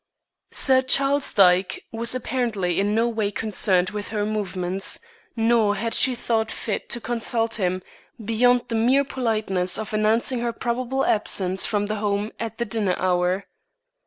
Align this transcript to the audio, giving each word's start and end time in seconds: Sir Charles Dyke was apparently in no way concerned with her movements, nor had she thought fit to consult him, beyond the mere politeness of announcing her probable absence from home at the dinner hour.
Sir 0.49 0.81
Charles 0.81 1.31
Dyke 1.31 1.83
was 1.91 2.15
apparently 2.15 2.79
in 2.79 2.95
no 2.95 3.07
way 3.07 3.29
concerned 3.29 3.91
with 3.91 4.07
her 4.07 4.25
movements, 4.25 4.99
nor 5.35 5.75
had 5.75 5.93
she 5.93 6.15
thought 6.15 6.49
fit 6.49 6.89
to 6.89 6.99
consult 6.99 7.59
him, 7.59 7.83
beyond 8.19 8.63
the 8.69 8.73
mere 8.73 9.03
politeness 9.03 9.77
of 9.77 9.93
announcing 9.93 10.39
her 10.39 10.53
probable 10.53 11.05
absence 11.05 11.67
from 11.67 11.85
home 11.85 12.31
at 12.39 12.57
the 12.57 12.65
dinner 12.65 12.95
hour. 12.97 13.45